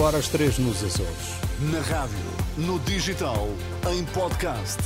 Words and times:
hora 0.00 0.16
às 0.16 0.28
3 0.28 0.58
nos 0.58 0.82
Açores. 0.82 1.40
Na 1.60 1.80
rádio, 1.80 2.16
no 2.56 2.78
digital, 2.80 3.48
em 3.92 4.02
podcast. 4.06 4.78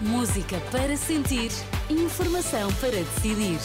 Música 0.00 0.60
para 0.70 0.96
sentir, 0.96 1.50
informação 1.90 2.72
para 2.74 2.92
decidir. 2.92 3.58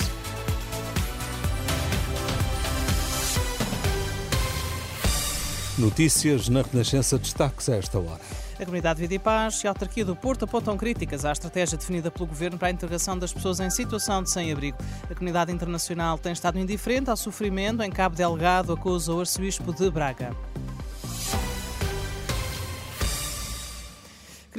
Notícias 5.78 6.50
na 6.50 6.64
Renascença 6.64 7.20
destaques 7.20 7.70
a 7.70 7.76
esta 7.76 8.00
hora. 8.00 8.20
A 8.60 8.66
Comunidade 8.66 9.00
Vida 9.00 9.14
e 9.14 9.20
Paz 9.20 9.64
e 9.64 9.68
a 9.68 9.72
Autarquia 9.72 10.04
do 10.04 10.16
Porto 10.16 10.44
apontam 10.44 10.76
críticas 10.76 11.24
à 11.24 11.32
estratégia 11.32 11.78
definida 11.78 12.12
pelo 12.12 12.26
Governo 12.26 12.58
para 12.58 12.68
a 12.68 12.72
integração 12.72 13.18
das 13.18 13.32
pessoas 13.32 13.62
em 13.62 13.70
situação 13.70 14.22
de 14.22 14.30
sem-abrigo. 14.30 14.78
A 15.10 15.14
comunidade 15.14 15.52
internacional 15.52 16.18
tem 16.18 16.34
estado 16.34 16.60
indiferente 16.60 17.10
ao 17.10 17.16
sofrimento. 17.16 17.82
Em 17.82 17.90
Cabo 17.90 18.18
Delgado 18.18 18.74
acusa 18.74 19.14
o 19.14 19.20
arcebispo 19.22 19.72
de 19.72 19.90
Braga. 19.90 20.36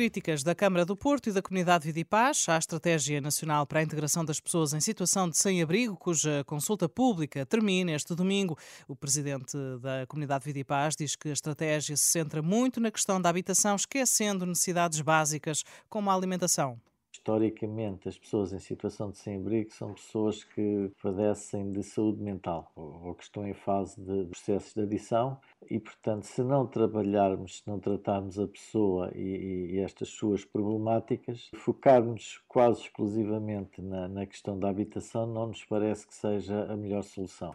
Críticas 0.01 0.43
da 0.43 0.55
Câmara 0.55 0.87
do 0.87 0.97
Porto 0.97 1.29
e 1.29 1.33
da 1.33 1.43
Comunidade 1.43 1.85
Vida 1.85 2.01
e 2.01 2.05
Paz 2.07 2.49
à 2.49 2.57
Estratégia 2.57 3.21
Nacional 3.21 3.67
para 3.67 3.81
a 3.81 3.83
Integração 3.83 4.25
das 4.25 4.41
Pessoas 4.41 4.73
em 4.73 4.81
Situação 4.81 5.29
de 5.29 5.37
Sem-Abrigo, 5.37 5.95
cuja 5.95 6.43
consulta 6.47 6.89
pública 6.89 7.45
termina 7.45 7.93
este 7.93 8.15
domingo. 8.15 8.57
O 8.89 8.97
presidente 8.97 9.59
da 9.79 10.07
Comunidade 10.07 10.47
Vida 10.47 10.59
e 10.59 10.65
Paz 10.65 10.97
diz 10.97 11.17
que 11.17 11.29
a 11.29 11.35
estratégia 11.35 11.99
se 11.99 12.05
centra 12.05 12.41
muito 12.41 12.81
na 12.81 12.91
questão 12.91 13.21
da 13.21 13.29
habitação, 13.29 13.77
esquecendo 13.77 14.47
necessidades 14.47 15.03
básicas 15.03 15.65
como 15.91 16.09
a 16.09 16.15
alimentação. 16.15 16.81
Historicamente, 17.21 18.09
as 18.09 18.17
pessoas 18.17 18.51
em 18.51 18.59
situação 18.59 19.11
de 19.11 19.19
sem-abrigo 19.19 19.71
são 19.75 19.93
pessoas 19.93 20.43
que 20.43 20.91
padecem 21.03 21.71
de 21.71 21.83
saúde 21.83 22.23
mental 22.23 22.73
ou 22.75 23.15
que 23.15 23.25
estão 23.25 23.47
em 23.47 23.53
fase 23.53 24.01
de 24.01 24.25
processos 24.25 24.73
de 24.73 24.81
adição 24.81 25.39
e, 25.71 25.79
portanto, 25.79 26.25
se 26.25 26.43
não 26.43 26.67
trabalharmos, 26.67 27.59
se 27.59 27.69
não 27.69 27.79
tratarmos 27.79 28.39
a 28.39 28.49
pessoa 28.49 29.13
e, 29.15 29.73
e 29.73 29.79
estas 29.81 30.09
suas 30.09 30.47
problemáticas, 30.47 31.51
focarmos 31.57 32.43
quase 32.49 32.81
exclusivamente 32.85 33.83
na, 33.83 34.09
na 34.09 34.25
questão 34.25 34.59
da 34.59 34.71
habitação 34.71 35.27
não 35.27 35.49
nos 35.49 35.63
parece 35.67 36.07
que 36.07 36.15
seja 36.15 36.73
a 36.73 36.77
melhor 36.77 37.03
solução 37.03 37.55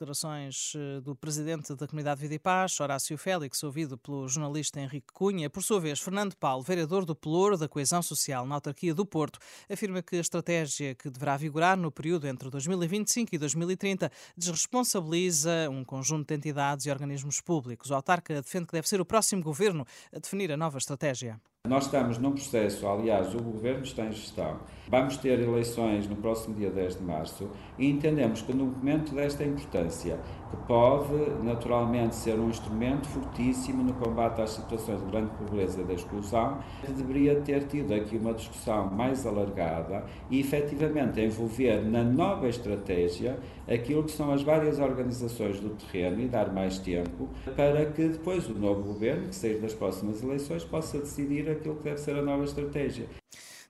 declarações 0.00 0.72
eh, 0.74 1.00
do 1.02 1.14
presidente 1.14 1.74
da 1.74 1.86
Comunidade 1.86 2.20
Vida 2.20 2.34
e 2.34 2.38
Paz, 2.38 2.80
Horácio 2.80 3.18
Félix, 3.18 3.62
ouvido 3.62 3.98
pelo 3.98 4.26
jornalista 4.26 4.80
Henrique 4.80 5.12
Cunha. 5.12 5.50
Por 5.50 5.62
sua 5.62 5.78
vez, 5.78 6.00
Fernando 6.00 6.34
Paulo, 6.36 6.62
vereador 6.62 7.04
do 7.04 7.14
Pelouro 7.14 7.58
da 7.58 7.68
Coesão 7.68 8.00
Social 8.02 8.46
na 8.46 8.54
autarquia 8.54 8.94
do 8.94 9.04
Porto, 9.04 9.38
afirma 9.70 10.00
que 10.00 10.16
a 10.16 10.20
estratégia 10.20 10.94
que 10.94 11.10
deverá 11.10 11.36
vigorar 11.36 11.76
no 11.76 11.92
período 11.92 12.26
entre 12.26 12.48
2025 12.48 13.34
e 13.34 13.38
2030 13.38 14.10
desresponsabiliza 14.34 15.68
um 15.70 15.84
conjunto 15.84 16.28
de 16.28 16.34
entidades 16.34 16.86
e 16.86 16.90
organismos 16.90 17.42
públicos. 17.42 17.90
O 17.90 17.94
autarca 17.94 18.34
defende 18.34 18.68
que 18.68 18.72
deve 18.72 18.88
ser 18.88 19.02
o 19.02 19.04
próximo 19.04 19.42
governo 19.42 19.86
a 20.14 20.18
definir 20.18 20.50
a 20.50 20.56
nova 20.56 20.78
estratégia. 20.78 21.38
Nós 21.68 21.84
estamos 21.84 22.16
num 22.16 22.32
processo, 22.32 22.88
aliás, 22.88 23.34
o 23.34 23.38
Governo 23.38 23.84
está 23.84 24.06
em 24.06 24.12
gestão. 24.12 24.60
Vamos 24.88 25.18
ter 25.18 25.38
eleições 25.38 26.08
no 26.08 26.16
próximo 26.16 26.54
dia 26.54 26.70
10 26.70 26.96
de 26.96 27.02
março 27.02 27.50
e 27.78 27.86
entendemos 27.86 28.40
que, 28.40 28.54
no 28.54 28.64
momento 28.64 29.14
desta 29.14 29.44
importância, 29.44 30.18
que 30.50 30.56
pode 30.66 31.14
naturalmente 31.42 32.14
ser 32.16 32.38
um 32.38 32.48
instrumento 32.48 33.06
fortíssimo 33.08 33.82
no 33.82 33.94
combate 33.94 34.42
às 34.42 34.50
situações 34.50 35.00
de 35.00 35.10
grande 35.10 35.30
pobreza 35.30 35.80
e 35.80 35.84
da 35.84 35.94
exclusão, 35.94 36.58
que 36.84 36.92
deveria 36.92 37.40
ter 37.40 37.64
tido 37.66 37.94
aqui 37.94 38.16
uma 38.16 38.34
discussão 38.34 38.90
mais 38.90 39.24
alargada 39.24 40.04
e 40.28 40.40
efetivamente 40.40 41.20
envolver 41.20 41.80
na 41.82 42.02
nova 42.02 42.48
estratégia 42.48 43.38
aquilo 43.68 44.02
que 44.02 44.10
são 44.10 44.32
as 44.32 44.42
várias 44.42 44.78
organizações 44.80 45.60
do 45.60 45.70
terreno 45.70 46.20
e 46.20 46.26
dar 46.26 46.52
mais 46.52 46.78
tempo 46.78 47.28
para 47.54 47.86
que 47.86 48.08
depois 48.08 48.48
o 48.48 48.54
novo 48.54 48.82
Governo, 48.82 49.28
que 49.28 49.34
sair 49.34 49.60
das 49.60 49.74
próximas 49.74 50.22
eleições, 50.22 50.64
possa 50.64 50.98
decidir 50.98 51.48
aquilo 51.48 51.76
que 51.76 51.84
deve 51.84 51.98
ser 51.98 52.16
a 52.16 52.22
nova 52.22 52.44
estratégia. 52.44 53.06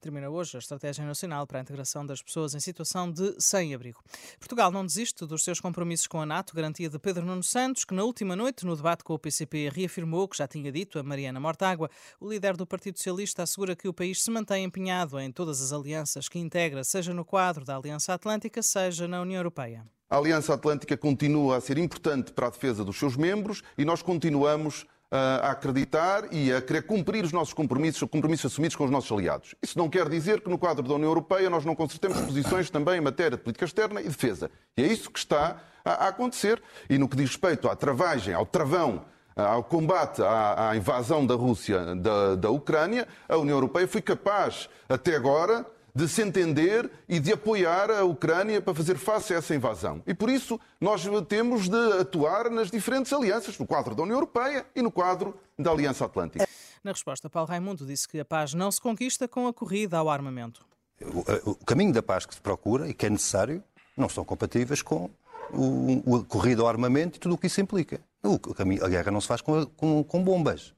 Termina 0.01 0.31
hoje 0.31 0.57
a 0.57 0.59
Estratégia 0.59 1.05
Nacional 1.05 1.47
para 1.47 1.59
a 1.59 1.61
Integração 1.61 2.07
das 2.07 2.23
Pessoas 2.23 2.55
em 2.55 2.61
Situação 2.61 3.13
de 3.13 3.35
Sem-Abrigo. 3.39 4.03
Portugal 4.39 4.71
não 4.71 4.87
desiste 4.87 5.27
dos 5.27 5.45
seus 5.45 5.61
compromissos 5.61 6.07
com 6.07 6.19
a 6.19 6.25
NATO, 6.25 6.55
garantia 6.55 6.89
de 6.89 6.99
Pedro 6.99 7.27
Nuno 7.27 7.43
Santos, 7.43 7.85
que 7.85 7.93
na 7.93 8.03
última 8.03 8.35
noite, 8.35 8.65
no 8.65 8.75
debate 8.75 9.05
com 9.05 9.13
o 9.13 9.19
PCP, 9.19 9.69
reafirmou 9.69 10.27
que 10.27 10.39
já 10.39 10.49
tinha 10.49 10.73
dito 10.73 10.99
a 10.99 11.03
Mariana 11.03 11.39
Mortágua. 11.39 11.91
O 12.19 12.27
líder 12.31 12.57
do 12.57 12.67
Partido 12.67 12.97
Socialista 12.97 13.43
assegura 13.43 13.77
que 13.77 13.89
o 13.89 13.93
país 13.93 14.23
se 14.23 14.31
mantém 14.31 14.65
empenhado 14.65 15.21
em 15.21 15.31
todas 15.31 15.61
as 15.61 15.71
alianças 15.71 16.31
que 16.31 16.39
integra, 16.39 16.83
seja 16.83 17.13
no 17.13 17.23
quadro 17.23 17.63
da 17.63 17.77
Aliança 17.77 18.15
Atlântica, 18.15 18.63
seja 18.63 19.07
na 19.07 19.21
União 19.21 19.41
Europeia. 19.41 19.85
A 20.09 20.17
Aliança 20.17 20.55
Atlântica 20.55 20.97
continua 20.97 21.59
a 21.59 21.61
ser 21.61 21.77
importante 21.77 22.33
para 22.33 22.47
a 22.47 22.51
defesa 22.51 22.83
dos 22.83 22.99
seus 22.99 23.19
membros 23.19 23.63
e 23.77 23.85
nós 23.85 24.01
continuamos 24.01 24.87
a 25.11 25.51
acreditar 25.51 26.33
e 26.33 26.53
a 26.53 26.63
querer 26.63 26.83
cumprir 26.83 27.25
os 27.25 27.33
nossos 27.33 27.53
compromissos, 27.53 28.09
compromissos 28.09 28.53
assumidos 28.53 28.77
com 28.77 28.85
os 28.85 28.91
nossos 28.91 29.11
aliados. 29.11 29.55
Isso 29.61 29.77
não 29.77 29.89
quer 29.89 30.09
dizer 30.09 30.41
que 30.41 30.49
no 30.49 30.57
quadro 30.57 30.87
da 30.87 30.95
União 30.95 31.09
Europeia 31.11 31.51
nós 31.51 31.65
não 31.65 31.75
consertemos 31.75 32.21
posições 32.21 32.71
também 32.71 32.99
em 32.99 33.01
matéria 33.01 33.37
de 33.37 33.43
política 33.43 33.65
externa 33.65 34.01
e 34.01 34.05
defesa. 34.05 34.51
E 34.77 34.83
é 34.83 34.87
isso 34.87 35.11
que 35.11 35.19
está 35.19 35.61
a 35.85 36.09
acontecer. 36.09 36.63
E 36.89 36.97
no 36.97 37.09
que 37.09 37.17
diz 37.17 37.31
respeito 37.31 37.69
à 37.69 37.75
travagem, 37.75 38.35
ao 38.35 38.47
travão 38.47 39.05
ao 39.37 39.65
combate 39.65 40.21
à, 40.23 40.73
invasão 40.77 41.25
da 41.25 41.35
Rússia 41.35 41.95
da, 41.97 42.35
da 42.35 42.51
Ucrânia, 42.51 43.07
a 43.29 43.37
União 43.37 43.57
Europeia 43.57 43.89
foi 43.89 44.03
capaz, 44.03 44.69
até 44.89 45.17
agora, 45.17 45.65
de 45.95 46.09
se 46.09 46.23
entender 46.23 46.91
e 47.09 47.19
de 47.19 47.33
apoiar 47.33 47.91
a 47.91 48.05
Ucrânia 48.05 48.61
para 48.61 48.75
fazer 48.75 48.97
face 48.97 49.35
a 49.35 49.39
essa 49.39 49.55
invasão. 49.55 50.03
E 50.07 50.15
por 50.15 50.31
isso 50.31 50.59
nós 50.81 51.05
temos 51.29 51.69
de 51.69 52.01
atuar 52.01 52.51
nas 52.51 52.71
diferentes 52.71 53.13
alianças, 53.13 53.59
no 53.59 53.67
quadro 53.67 53.95
da 53.95 54.03
União 54.03 54.17
Europeia 54.17 54.67
e 54.75 54.83
no 54.83 54.91
quadro 54.91 55.39
da 55.59 55.71
Aliança 55.71 56.05
Atlântica. 56.05 56.47
Na 56.83 56.93
resposta, 56.93 57.29
Paulo 57.29 57.49
Raimundo 57.49 57.85
disse 57.85 58.09
que 58.09 58.19
a 58.19 58.25
paz 58.25 58.55
não 58.55 58.71
se 58.71 58.81
conquista 58.81 59.29
com 59.29 59.47
a 59.47 59.53
corrida 59.53 59.99
ao 59.99 60.09
armamento. 60.09 60.65
O, 61.03 61.51
o 61.51 61.55
caminho 61.65 61.93
da 61.93 62.03
paz 62.03 62.27
que 62.27 62.35
se 62.35 62.41
procura 62.41 62.89
e 62.89 62.95
que 62.95 63.07
é 63.07 63.11
necessário 63.11 63.63
não 63.97 64.09
são 64.09 64.25
compatíveis 64.25 64.83
com 64.83 65.11
o, 65.53 66.17
a 66.17 66.25
corrida 66.25 66.63
ao 66.63 66.69
armamento 66.69 67.17
e 67.17 67.21
tudo 67.21 67.35
o 67.35 67.39
que 67.39 67.47
isso 67.47 67.61
implica. 67.61 68.01
O, 68.23 68.39
caminho, 68.39 68.85
a 68.85 68.89
guerra 68.89 69.11
não 69.11 69.21
se 69.21 69.27
faz 69.27 69.41
com, 69.41 69.65
com, 69.67 70.05
com 70.05 70.23
bombas. 70.23 70.75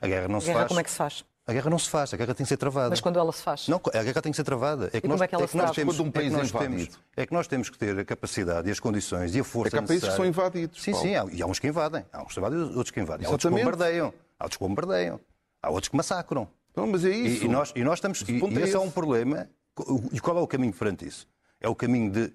A 0.00 0.06
guerra 0.06 0.28
não 0.28 0.38
a 0.38 0.40
se 0.40 0.46
guerra, 0.46 0.58
faz. 0.60 0.68
Como 0.68 0.80
é 0.80 0.84
que 0.84 0.90
se 0.90 0.96
faz? 0.96 1.24
A 1.48 1.52
guerra 1.52 1.70
não 1.70 1.78
se 1.78 1.88
faz, 1.88 2.12
a 2.12 2.16
guerra 2.16 2.34
tem 2.34 2.44
que 2.44 2.48
ser 2.48 2.56
travada. 2.56 2.90
Mas 2.90 3.00
quando 3.00 3.20
ela 3.20 3.30
se 3.30 3.40
faz? 3.40 3.68
Não, 3.68 3.80
a 3.94 4.02
guerra 4.02 4.20
tem 4.20 4.32
que 4.32 4.36
ser 4.36 4.42
travada. 4.42 4.90
É 4.92 5.00
que 5.00 5.06
e 5.06 5.08
nós, 5.08 5.16
como 5.16 5.24
é 5.24 5.28
que 5.28 5.34
ela 5.36 5.44
é 5.44 5.46
se 5.46 5.56
nós 5.56 5.70
temos, 5.70 6.00
um 6.00 6.10
país 6.10 6.34
é 6.34 6.40
que 6.40 6.58
temos, 6.58 6.88
é 7.16 7.26
que 7.26 7.32
nós 7.32 7.46
temos 7.46 7.70
que 7.70 7.78
ter 7.78 7.96
a 7.96 8.04
capacidade 8.04 8.68
e 8.68 8.72
as 8.72 8.80
condições 8.80 9.32
e 9.32 9.38
a 9.38 9.44
força 9.44 9.68
é 9.68 9.78
que 9.78 9.84
há 9.84 9.86
países 9.86 10.08
que 10.08 10.16
são 10.16 10.24
invadidos. 10.24 10.82
Sim, 10.82 10.90
Paulo. 10.90 11.06
sim, 11.06 11.14
há, 11.14 11.24
e 11.30 11.40
há 11.40 11.46
uns 11.46 11.60
que 11.60 11.68
invadem. 11.68 12.04
Há 12.12 12.24
uns 12.24 12.34
que 12.34 12.40
invadem 12.40 12.58
outros 12.58 12.90
que 12.90 13.00
invadem. 13.00 13.26
Há 13.28 13.30
outros 13.30 13.48
que 13.48 13.56
bombardeiam. 13.56 14.14
Há 14.40 14.44
outros 14.44 14.58
que 14.58 14.64
bombardeiam. 14.64 15.20
Há 15.62 15.70
outros 15.70 15.88
que 15.88 15.96
massacram. 15.96 16.48
Não, 16.74 16.86
mas 16.88 17.04
é 17.04 17.10
isso. 17.10 17.44
E, 17.44 17.46
e 17.46 17.48
nós, 17.48 17.72
e 17.76 17.84
nós 17.84 17.98
estamos. 17.98 18.22
E, 18.22 18.32
e 18.32 18.58
esse 18.62 18.74
é 18.74 18.80
um 18.80 18.90
problema. 18.90 19.48
E 20.12 20.18
qual 20.18 20.36
é 20.38 20.40
o 20.40 20.48
caminho 20.48 20.72
perante 20.72 21.06
isso? 21.06 21.28
É 21.60 21.68
o 21.68 21.76
caminho 21.76 22.10
de 22.10 22.32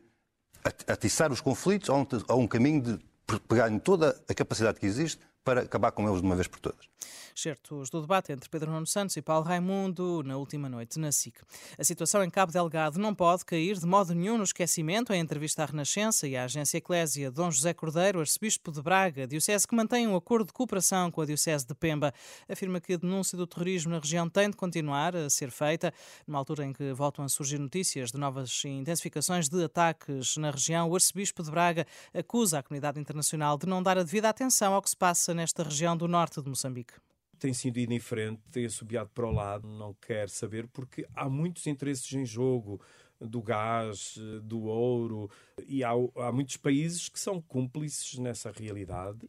atiçar 0.87 1.33
os 1.33 1.41
conflitos 1.41 1.89
ou 1.89 1.97
um, 1.97 2.07
ou 2.29 2.39
um 2.39 2.47
caminho 2.47 2.81
de 2.81 2.99
pegar 3.47 3.69
em 3.69 3.77
toda 3.77 4.17
a 4.29 4.33
capacidade 4.33 4.79
que 4.79 4.85
existe 4.85 5.19
para 5.43 5.61
acabar 5.61 5.91
com 5.91 6.07
eles 6.07 6.21
de 6.21 6.25
uma 6.25 6.35
vez 6.35 6.47
por 6.47 6.59
todas. 6.59 6.91
Certos 7.33 7.89
do 7.89 8.01
debate 8.01 8.31
entre 8.31 8.49
Pedro 8.49 8.71
Nuno 8.71 8.85
Santos 8.85 9.15
e 9.15 9.21
Paulo 9.21 9.45
Raimundo 9.45 10.21
na 10.23 10.37
última 10.37 10.69
noite 10.69 10.99
na 10.99 11.11
SIC. 11.11 11.39
A 11.77 11.83
situação 11.83 12.23
em 12.23 12.29
Cabo 12.29 12.51
Delgado 12.51 12.99
não 12.99 13.15
pode 13.15 13.45
cair 13.45 13.77
de 13.77 13.85
modo 13.85 14.13
nenhum 14.13 14.37
no 14.37 14.43
esquecimento. 14.43 15.13
Em 15.13 15.19
entrevista 15.19 15.63
à 15.63 15.65
Renascença 15.65 16.27
e 16.27 16.35
à 16.35 16.43
agência 16.43 16.77
Eclésia, 16.77 17.31
Dom 17.31 17.49
José 17.49 17.73
Cordeiro, 17.73 18.19
arcebispo 18.19 18.71
de 18.71 18.81
Braga, 18.81 19.25
diocese 19.25 19.67
que 19.67 19.75
mantém 19.75 20.07
um 20.07 20.15
acordo 20.15 20.47
de 20.47 20.53
cooperação 20.53 21.09
com 21.09 21.21
a 21.21 21.25
diocese 21.25 21.65
de 21.65 21.73
Pemba, 21.73 22.13
afirma 22.49 22.79
que 22.79 22.93
a 22.93 22.97
denúncia 22.97 23.37
do 23.37 23.47
terrorismo 23.47 23.91
na 23.91 23.99
região 23.99 24.29
tem 24.29 24.49
de 24.49 24.57
continuar 24.57 25.15
a 25.15 25.29
ser 25.29 25.51
feita, 25.51 25.93
numa 26.27 26.37
altura 26.37 26.65
em 26.65 26.73
que 26.73 26.93
voltam 26.93 27.23
a 27.23 27.29
surgir 27.29 27.57
notícias 27.59 28.11
de 28.11 28.17
novas 28.17 28.63
intensificações 28.65 29.47
de 29.47 29.63
ataques 29.63 30.37
na 30.37 30.51
região. 30.51 30.89
O 30.89 30.95
arcebispo 30.95 31.41
de 31.41 31.49
Braga 31.49 31.87
acusa 32.13 32.59
a 32.59 32.63
comunidade 32.63 32.99
internacional 32.99 33.57
de 33.57 33.65
não 33.65 33.81
dar 33.81 33.97
a 33.97 34.03
devida 34.03 34.29
atenção 34.29 34.73
ao 34.73 34.81
que 34.81 34.89
se 34.89 34.97
passa 34.97 35.30
nesta 35.33 35.63
região 35.63 35.95
do 35.95 36.07
norte 36.07 36.41
de 36.41 36.49
Moçambique 36.49 36.93
tem 37.41 37.53
sido 37.53 37.79
indiferente, 37.79 38.39
tem 38.51 38.67
assobiado 38.67 39.09
para 39.15 39.25
o 39.25 39.31
lado, 39.31 39.67
não 39.67 39.95
quer 39.95 40.29
saber, 40.29 40.67
porque 40.67 41.07
há 41.15 41.27
muitos 41.27 41.65
interesses 41.65 42.13
em 42.13 42.23
jogo 42.23 42.79
do 43.19 43.41
gás, 43.41 44.15
do 44.43 44.61
ouro, 44.63 45.29
e 45.67 45.83
há, 45.83 45.91
há, 46.17 46.31
muitos 46.31 46.57
países 46.57 47.09
que 47.09 47.19
são 47.19 47.41
cúmplices 47.41 48.17
nessa 48.19 48.51
realidade. 48.51 49.27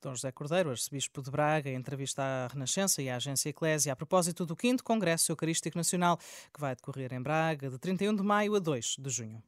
Dom 0.00 0.14
José 0.14 0.32
Cordeiro, 0.32 0.70
arcebispo 0.70 1.22
de 1.22 1.30
Braga, 1.30 1.70
entrevista 1.70 2.22
à 2.22 2.46
Renascença 2.48 3.02
e 3.02 3.08
à 3.08 3.16
agência 3.16 3.50
Eclésia 3.50 3.92
a 3.92 3.96
propósito 3.96 4.46
do 4.46 4.56
5 4.58 4.82
Congresso 4.82 5.32
Eucarístico 5.32 5.76
Nacional, 5.76 6.18
que 6.52 6.60
vai 6.60 6.74
decorrer 6.74 7.12
em 7.12 7.20
Braga 7.20 7.68
de 7.68 7.78
31 7.78 8.14
de 8.14 8.22
maio 8.22 8.54
a 8.54 8.58
2 8.58 8.96
de 8.98 9.10
junho. 9.10 9.42